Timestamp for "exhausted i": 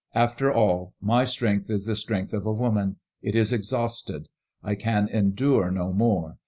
3.53-4.73